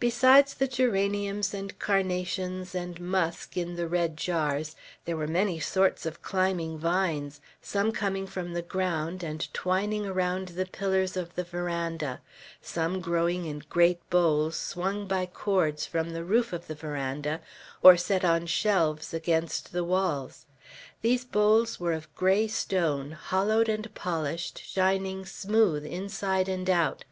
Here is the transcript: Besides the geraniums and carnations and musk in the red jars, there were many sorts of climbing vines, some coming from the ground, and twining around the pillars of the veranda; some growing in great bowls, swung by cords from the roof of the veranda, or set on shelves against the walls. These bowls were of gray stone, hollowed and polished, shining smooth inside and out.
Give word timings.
Besides 0.00 0.54
the 0.54 0.66
geraniums 0.66 1.54
and 1.54 1.78
carnations 1.78 2.74
and 2.74 2.98
musk 3.00 3.56
in 3.56 3.76
the 3.76 3.86
red 3.86 4.16
jars, 4.16 4.74
there 5.04 5.16
were 5.16 5.28
many 5.28 5.60
sorts 5.60 6.04
of 6.04 6.22
climbing 6.22 6.76
vines, 6.76 7.40
some 7.62 7.92
coming 7.92 8.26
from 8.26 8.52
the 8.52 8.62
ground, 8.62 9.22
and 9.22 9.46
twining 9.54 10.04
around 10.04 10.48
the 10.48 10.66
pillars 10.66 11.16
of 11.16 11.36
the 11.36 11.44
veranda; 11.44 12.20
some 12.60 13.00
growing 13.00 13.44
in 13.44 13.62
great 13.70 14.00
bowls, 14.10 14.56
swung 14.56 15.06
by 15.06 15.24
cords 15.24 15.86
from 15.86 16.10
the 16.10 16.24
roof 16.24 16.52
of 16.52 16.66
the 16.66 16.74
veranda, 16.74 17.40
or 17.80 17.96
set 17.96 18.24
on 18.24 18.44
shelves 18.44 19.14
against 19.14 19.70
the 19.72 19.84
walls. 19.84 20.46
These 21.00 21.24
bowls 21.24 21.78
were 21.78 21.92
of 21.92 22.12
gray 22.16 22.48
stone, 22.48 23.12
hollowed 23.12 23.68
and 23.68 23.94
polished, 23.94 24.60
shining 24.66 25.24
smooth 25.24 25.86
inside 25.86 26.48
and 26.48 26.68
out. 26.68 27.04